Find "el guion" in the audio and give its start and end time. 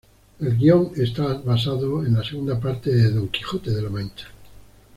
0.39-0.93